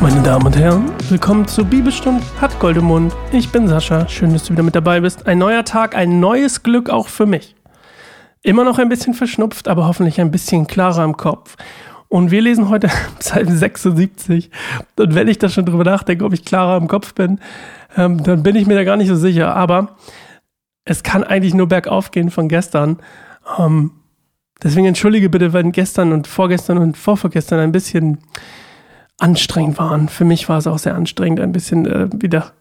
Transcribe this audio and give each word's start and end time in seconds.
Meine 0.00 0.22
Damen 0.22 0.46
und 0.46 0.56
Herren, 0.56 0.92
willkommen 1.08 1.48
zur 1.48 1.64
Bibelstunde 1.64 2.22
hat 2.40 2.60
Gold 2.60 2.76
im 2.76 2.84
Mund. 2.84 3.12
Ich 3.32 3.50
bin 3.50 3.66
Sascha, 3.66 4.08
schön, 4.08 4.32
dass 4.32 4.44
du 4.44 4.52
wieder 4.52 4.62
mit 4.62 4.76
dabei 4.76 5.00
bist. 5.00 5.26
Ein 5.26 5.38
neuer 5.38 5.64
Tag, 5.64 5.96
ein 5.96 6.20
neues 6.20 6.62
Glück 6.62 6.88
auch 6.88 7.08
für 7.08 7.26
mich. 7.26 7.56
Immer 8.42 8.62
noch 8.62 8.78
ein 8.78 8.88
bisschen 8.88 9.12
verschnupft, 9.12 9.66
aber 9.66 9.88
hoffentlich 9.88 10.20
ein 10.20 10.30
bisschen 10.30 10.68
klarer 10.68 11.02
im 11.02 11.16
Kopf. 11.16 11.56
Und 12.06 12.30
wir 12.30 12.40
lesen 12.40 12.68
heute 12.68 12.88
Psalm 13.18 13.48
76. 13.48 14.50
Und 14.96 15.14
wenn 15.16 15.26
ich 15.26 15.38
da 15.38 15.48
schon 15.48 15.66
drüber 15.66 15.82
nachdenke, 15.82 16.24
ob 16.24 16.32
ich 16.32 16.44
klarer 16.44 16.76
im 16.76 16.86
Kopf 16.86 17.14
bin, 17.14 17.40
ähm, 17.96 18.22
dann 18.22 18.44
bin 18.44 18.54
ich 18.54 18.68
mir 18.68 18.76
da 18.76 18.84
gar 18.84 18.96
nicht 18.96 19.08
so 19.08 19.16
sicher. 19.16 19.56
Aber 19.56 19.96
es 20.84 21.02
kann 21.02 21.24
eigentlich 21.24 21.54
nur 21.54 21.66
bergauf 21.66 22.12
gehen 22.12 22.30
von 22.30 22.48
gestern. 22.48 22.98
Ähm, 23.58 23.90
deswegen 24.62 24.86
entschuldige 24.86 25.28
bitte, 25.28 25.52
wenn 25.52 25.72
gestern 25.72 26.12
und 26.12 26.28
vorgestern 26.28 26.78
und 26.78 26.96
vorvorgestern 26.96 27.58
ein 27.58 27.72
bisschen 27.72 28.18
anstrengend 29.18 29.78
waren. 29.78 30.08
Für 30.08 30.24
mich 30.24 30.48
war 30.48 30.58
es 30.58 30.66
auch 30.66 30.78
sehr 30.78 30.94
anstrengend, 30.94 31.40
ein 31.40 31.52
bisschen 31.52 31.86
äh, 31.86 32.08
wieder 32.12 32.52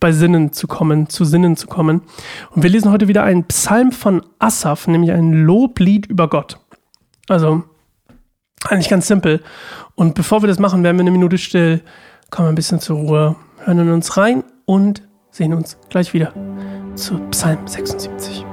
bei 0.00 0.12
Sinnen 0.12 0.52
zu 0.52 0.66
kommen, 0.66 1.08
zu 1.08 1.24
Sinnen 1.24 1.56
zu 1.56 1.66
kommen. 1.66 2.02
Und 2.50 2.62
wir 2.62 2.70
lesen 2.70 2.90
heute 2.90 3.08
wieder 3.08 3.22
einen 3.22 3.44
Psalm 3.44 3.92
von 3.92 4.22
Asaf, 4.38 4.86
nämlich 4.86 5.12
ein 5.12 5.32
Loblied 5.32 6.06
über 6.06 6.28
Gott. 6.28 6.58
Also 7.28 7.62
eigentlich 8.68 8.88
ganz 8.88 9.06
simpel. 9.06 9.42
Und 9.94 10.14
bevor 10.14 10.42
wir 10.42 10.46
das 10.48 10.58
machen, 10.58 10.82
werden 10.82 10.96
wir 10.96 11.02
eine 11.02 11.10
Minute 11.10 11.38
still, 11.38 11.82
kommen 12.30 12.48
ein 12.48 12.54
bisschen 12.54 12.80
zur 12.80 12.98
Ruhe, 12.98 13.36
hören 13.58 13.78
in 13.78 13.90
uns 13.90 14.16
rein 14.16 14.42
und 14.64 15.02
sehen 15.30 15.52
uns 15.52 15.76
gleich 15.90 16.14
wieder 16.14 16.32
zu 16.94 17.18
Psalm 17.30 17.66
76. 17.66 18.44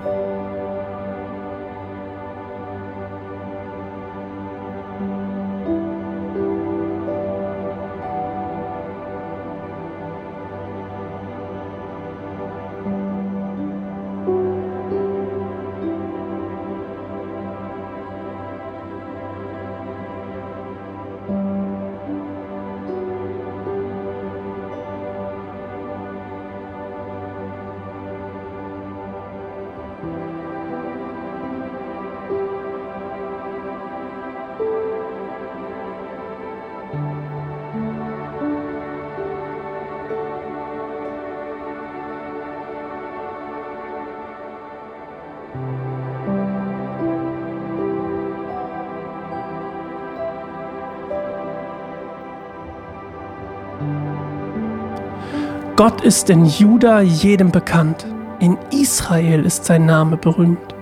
Gott 55.82 56.02
ist 56.02 56.30
in 56.30 56.46
Juda 56.46 57.02
jedem 57.02 57.50
bekannt. 57.50 58.06
In 58.40 58.56
Israel 58.70 59.44
ist 59.44 59.66
sein 59.66 59.88
Name 59.88 60.16
berühmt. 60.16 60.76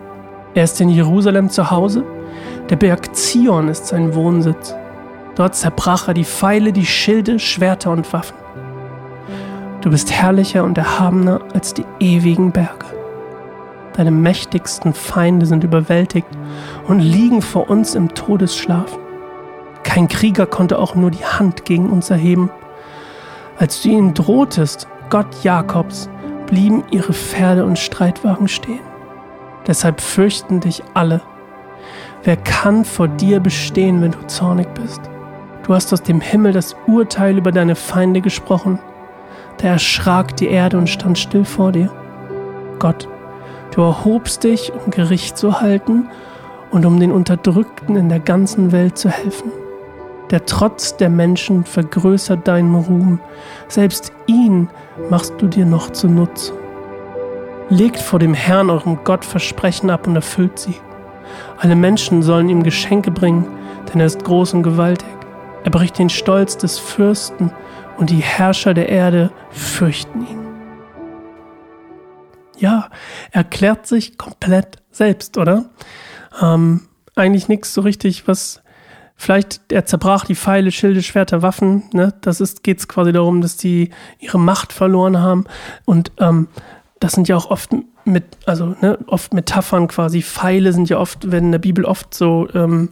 Er 0.56 0.66
ist 0.66 0.82
in 0.82 0.90
Jerusalem 0.90 1.50
zu 1.50 1.72
Hause. 1.72 2.04
Der 2.70 2.76
Berg 2.76 3.16
Zion 3.16 3.70
ist 3.70 3.88
sein 3.88 4.14
Wohnsitz. 4.14 4.76
Dort 5.36 5.56
zerbrach 5.56 6.10
er 6.10 6.14
die 6.14 6.26
Pfeile, 6.26 6.74
die 6.74 6.86
Schilde, 6.86 7.40
Schwerter 7.40 7.92
und 7.92 8.12
Waffen. 8.12 8.36
Du 9.80 9.90
bist 9.90 10.12
herrlicher 10.12 10.66
und 10.66 10.78
erhabener 10.78 11.40
als 11.54 11.74
die 11.74 11.86
ewigen 12.02 12.52
Berge. 12.52 12.88
Deine 13.94 14.12
mächtigsten 14.12 14.94
Feinde 14.94 15.46
sind 15.46 15.64
überwältigt 15.64 16.28
und 16.90 17.00
liegen 17.00 17.42
vor 17.42 17.70
uns 17.70 17.96
im 17.96 18.14
Todesschlaf. 18.14 19.00
Kein 19.84 20.10
Krieger 20.10 20.46
konnte 20.46 20.78
auch 20.78 20.94
nur 20.94 21.10
die 21.10 21.24
Hand 21.24 21.64
gegen 21.64 21.90
uns 21.90 22.10
erheben. 22.10 22.50
Als 23.60 23.82
du 23.82 23.90
ihnen 23.90 24.14
drohtest, 24.14 24.88
Gott 25.10 25.44
Jakobs, 25.44 26.10
blieben 26.48 26.86
ihre 26.92 27.12
Pferde 27.12 27.66
und 27.66 27.78
Streitwagen 27.78 28.48
stehen. 28.48 28.80
Deshalb 29.68 30.00
fürchten 30.00 30.62
dich 30.62 30.82
alle. 30.94 31.22
Wer 32.24 32.38
kann 32.38 32.86
vor 32.86 33.10
dir 33.10 33.42
bestehen, 33.42 34.02
wenn 34.02 34.12
du 34.12 34.28
zornig 34.28 34.74
bist? 34.76 35.02
Du 35.64 35.74
hast 35.74 35.92
aus 35.92 36.02
dem 36.02 36.22
Himmel 36.22 36.54
das 36.54 36.74
Urteil 36.88 37.38
über 37.38 37.52
deine 37.52 37.76
Feinde 37.76 38.22
gesprochen. 38.22 38.80
Da 39.58 39.68
erschrak 39.68 40.38
die 40.38 40.48
Erde 40.48 40.78
und 40.78 40.88
stand 40.88 41.20
still 41.20 41.44
vor 41.44 41.74
dir. 41.74 41.92
Gott, 42.80 43.10
du 43.76 43.82
erhobst 43.82 44.46
dich, 44.46 44.72
um 44.72 44.90
Gericht 44.90 45.38
zu 45.38 45.60
halten 45.60 46.08
und 46.72 46.86
um 46.86 46.98
den 46.98 47.12
Unterdrückten 47.12 47.98
in 47.98 48.08
der 48.08 48.22
ganzen 48.22 48.72
Welt 48.72 48.98
zu 48.98 49.10
helfen. 49.10 49.52
Der 50.32 50.46
Trotz 50.46 50.96
der 50.96 51.10
Menschen 51.10 51.64
vergrößert 51.64 52.48
deinen 52.48 52.76
Ruhm. 52.76 53.20
Selbst 53.68 54.12
ihn 54.28 54.70
machst 55.10 55.34
du 55.40 55.48
dir 55.48 55.66
noch 55.66 55.92
zunutze. 55.92 56.54
Legt 57.70 58.00
vor 58.00 58.20
dem 58.20 58.34
Herrn 58.34 58.70
eurem 58.70 59.00
Gott 59.04 59.26
Versprechen 59.26 59.90
ab 59.90 60.06
und 60.06 60.16
erfüllt 60.16 60.60
sie. 60.60 60.76
Alle 61.58 61.76
Menschen 61.76 62.22
sollen 62.22 62.50
ihm 62.50 62.64
Geschenke 62.64 63.12
bringen, 63.12 63.48
denn 63.88 64.00
er 64.00 64.08
ist 64.08 64.24
groß 64.24 64.54
und 64.54 64.64
gewaltig. 64.64 65.10
Er 65.64 65.72
bricht 65.72 65.98
den 65.98 66.10
Stolz 66.10 66.58
des 66.58 66.78
Fürsten 66.80 67.52
und 67.98 68.10
die 68.12 68.18
Herrscher 68.18 68.74
der 68.74 68.90
Erde 68.90 69.32
fürchten 69.50 70.22
ihn. 70.22 70.48
Ja, 72.58 72.90
er 73.32 73.42
erklärt 73.44 73.88
sich 73.88 74.18
komplett 74.18 74.78
selbst, 74.92 75.38
oder? 75.38 75.66
Ähm, 76.42 76.88
eigentlich 77.16 77.48
nichts 77.48 77.74
so 77.74 77.82
richtig, 77.82 78.28
was 78.28 78.62
Vielleicht, 79.22 79.60
er 79.70 79.86
zerbrach 79.86 80.24
die 80.24 80.34
Pfeile, 80.34 80.72
Schilde, 80.72 81.04
Schwerter, 81.04 81.42
Waffen. 81.42 81.84
Ne? 81.92 82.14
Das 82.22 82.40
ist, 82.40 82.64
geht 82.64 82.80
es 82.80 82.88
quasi 82.88 83.12
darum, 83.12 83.42
dass 83.42 83.58
die 83.58 83.90
ihre 84.18 84.40
Macht 84.40 84.72
verloren 84.72 85.20
haben. 85.20 85.44
Und 85.84 86.14
ähm, 86.20 86.48
das 87.02 87.12
sind 87.12 87.28
ja 87.28 87.36
auch 87.36 87.52
oft 87.52 87.70
mit, 88.06 88.24
also 88.46 88.78
ne, 88.80 88.98
oft 89.08 89.34
Metaphern 89.34 89.90
quasi. 89.90 90.22
Pfeile 90.22 90.72
sind 90.72 90.90
ja 90.90 91.00
oft, 91.00 91.34
werden 91.34 91.48
in 91.48 91.52
der 91.52 91.60
Bibel 91.60 91.84
oft 91.84 92.14
so 92.14 92.48
ähm, 92.54 92.92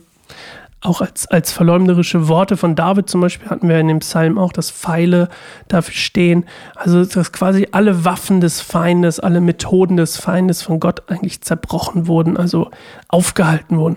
auch 0.81 0.99
als, 0.99 1.27
als 1.27 1.53
verleumderische 1.53 2.27
Worte 2.27 2.57
von 2.57 2.75
David 2.75 3.09
zum 3.09 3.21
Beispiel 3.21 3.49
hatten 3.49 3.69
wir 3.69 3.79
in 3.79 3.87
dem 3.87 3.99
Psalm 3.99 4.37
auch, 4.37 4.51
dass 4.51 4.69
Pfeile 4.69 5.29
dafür 5.69 5.95
stehen. 5.95 6.43
Also 6.75 7.05
dass 7.05 7.31
quasi 7.31 7.69
alle 7.71 8.03
Waffen 8.03 8.41
des 8.41 8.59
Feindes, 8.59 9.21
alle 9.21 9.39
Methoden 9.39 9.95
des 9.95 10.17
Feindes 10.17 10.61
von 10.61 10.81
Gott 10.81 11.09
eigentlich 11.09 11.41
zerbrochen 11.41 12.07
wurden, 12.07 12.35
also 12.35 12.69
aufgehalten 13.07 13.77
wurden. 13.77 13.95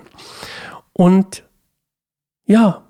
Und 0.92 1.42
ja, 2.50 2.82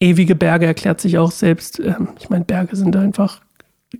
ewige 0.00 0.34
Berge 0.34 0.66
erklärt 0.66 1.00
sich 1.00 1.16
auch 1.16 1.30
selbst. 1.30 1.78
Ähm, 1.78 2.08
ich 2.18 2.28
meine, 2.28 2.44
Berge 2.44 2.74
sind 2.74 2.96
einfach 2.96 3.40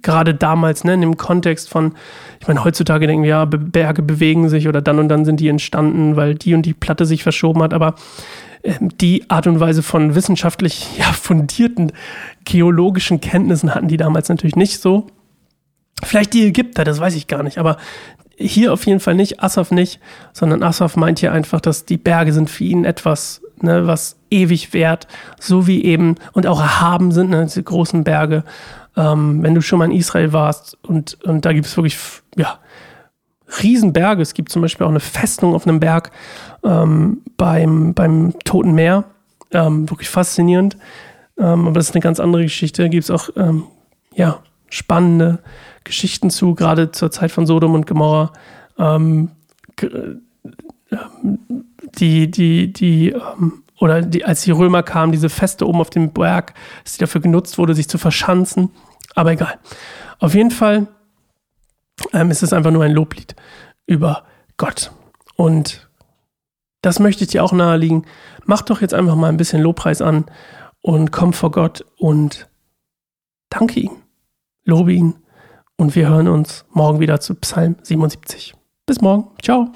gerade 0.03 0.35
damals, 0.35 0.83
ne, 0.83 0.95
in 0.95 1.01
dem 1.01 1.17
Kontext 1.17 1.71
von, 1.71 1.95
ich 2.41 2.49
meine, 2.49 2.65
heutzutage 2.65 3.07
denken 3.07 3.23
wir, 3.23 3.31
ja, 3.31 3.45
Berge 3.45 4.03
bewegen 4.03 4.49
sich 4.49 4.67
oder 4.67 4.83
dann 4.83 4.99
und 4.99 5.09
dann 5.09 5.25
sind 5.25 5.39
die 5.39 5.49
entstanden, 5.49 6.17
weil 6.17 6.35
die 6.35 6.55
und 6.55 6.63
die 6.63 6.75
Platte 6.75 7.07
sich 7.07 7.23
verschoben 7.23 7.63
hat, 7.63 7.73
aber 7.73 7.95
ähm, 8.65 8.91
die 9.01 9.31
Art 9.31 9.47
und 9.47 9.61
Weise 9.61 9.85
von 9.85 10.17
wissenschaftlich 10.17 10.89
ja, 10.99 11.05
fundierten 11.05 11.93
geologischen 12.45 13.21
Kenntnissen 13.21 13.73
hatten 13.73 13.87
die 13.87 13.97
damals 13.97 14.29
natürlich 14.29 14.57
nicht 14.57 14.81
so. 14.81 15.07
Vielleicht 16.03 16.35
die 16.35 16.47
Ägypter, 16.49 16.83
das 16.83 16.99
weiß 16.99 17.15
ich 17.15 17.29
gar 17.29 17.45
nicht, 17.45 17.59
aber 17.59 17.77
hier 18.37 18.73
auf 18.73 18.85
jeden 18.87 18.99
Fall 18.99 19.15
nicht, 19.15 19.41
Asaf 19.45 19.71
nicht, 19.71 20.01
sondern 20.33 20.65
Asaf 20.65 20.97
meint 20.97 21.21
hier 21.21 21.31
einfach, 21.31 21.61
dass 21.61 21.85
die 21.85 21.97
Berge 21.97 22.33
sind 22.33 22.51
für 22.51 22.65
ihn 22.65 22.85
etwas 22.85 23.44
ne, 23.63 23.87
was 23.87 24.17
ewig 24.31 24.73
währt, 24.73 25.07
so 25.39 25.67
wie 25.67 25.85
eben 25.85 26.17
und 26.33 26.47
auch 26.47 26.61
erhaben 26.61 27.13
sind, 27.13 27.31
ne, 27.31 27.45
diese 27.45 27.63
großen 27.63 28.05
Berge. 28.05 28.45
Ähm, 28.97 29.43
wenn 29.43 29.55
du 29.55 29.61
schon 29.61 29.79
mal 29.79 29.87
in 29.87 29.97
Israel 29.97 30.33
warst 30.33 30.79
und, 30.83 31.19
und 31.25 31.45
da 31.45 31.53
gibt 31.53 31.67
es 31.67 31.77
wirklich, 31.77 31.99
ja, 32.37 32.59
Riesenberge. 33.63 34.23
Es 34.23 34.35
gibt 34.35 34.51
zum 34.51 34.63
Beispiel 34.63 34.87
auch 34.87 34.91
eine 34.91 35.01
Festung 35.01 35.55
auf 35.55 35.67
einem 35.67 35.81
Berg 35.81 36.11
ähm, 36.65 37.23
beim, 37.37 37.95
beim 37.95 38.39
Toten 38.45 38.73
Meer. 38.73 39.05
Ähm, 39.53 39.89
wirklich 39.91 40.09
faszinierend. 40.09 40.77
Ähm, 41.39 41.67
aber 41.67 41.75
das 41.75 41.89
ist 41.89 41.95
eine 41.95 42.03
ganz 42.03 42.21
andere 42.21 42.43
Geschichte. 42.43 42.83
Da 42.83 42.89
gibt 42.89 43.05
es 43.05 43.11
auch 43.11 43.29
ähm, 43.37 43.65
ja, 44.15 44.41
spannende 44.71 45.39
Geschichten 45.85 46.31
zu, 46.31 46.55
gerade 46.55 46.91
zur 46.93 47.11
Zeit 47.11 47.31
von 47.31 47.47
Sodom 47.47 47.75
und 47.75 47.87
Gomorra. 47.87 48.33
Ähm, 48.79 49.31
die, 51.95 52.31
die, 52.31 52.73
die, 52.73 53.11
ähm, 53.11 53.65
oder 53.79 54.03
die, 54.03 54.25
als 54.25 54.43
die 54.43 54.51
Römer 54.51 54.83
kamen, 54.83 55.13
diese 55.13 55.29
Feste 55.29 55.67
oben 55.67 55.81
auf 55.81 55.91
dem 55.91 56.13
Berg, 56.13 56.55
dass 56.83 56.95
sie 56.95 57.01
dafür 57.01 57.21
genutzt 57.21 57.59
wurde, 57.59 57.75
sich 57.75 57.89
zu 57.89 57.99
verschanzen. 57.99 58.71
Aber 59.15 59.33
egal. 59.33 59.59
Auf 60.19 60.35
jeden 60.35 60.51
Fall 60.51 60.87
ähm, 62.13 62.31
ist 62.31 62.43
es 62.43 62.53
einfach 62.53 62.71
nur 62.71 62.85
ein 62.85 62.93
Loblied 62.93 63.35
über 63.87 64.25
Gott. 64.57 64.93
Und 65.37 65.89
das 66.83 66.99
möchte 66.99 67.25
ich 67.25 67.31
dir 67.31 67.45
auch 67.45 67.53
nahelegen. 67.53 68.07
Mach 68.45 68.63
doch 68.63 68.81
jetzt 68.81 68.95
einfach 68.95 69.17
mal 69.17 69.29
ein 69.29 69.37
bisschen 69.37 69.63
Lobpreis 69.63 70.03
an 70.03 70.27
und 70.81 71.13
komm 71.13 71.33
vor 71.33 71.51
Gott 71.51 71.85
und 71.97 72.49
danke 73.49 73.81
ihm, 73.81 73.93
lobe 74.65 74.93
ihn 74.93 75.15
und 75.77 75.95
wir 75.95 76.09
hören 76.09 76.29
uns 76.29 76.65
morgen 76.71 77.01
wieder 77.01 77.21
zu 77.21 77.35
Psalm 77.37 77.77
77. 77.83 78.55
Bis 78.87 79.01
morgen. 79.01 79.31
Ciao. 79.43 79.73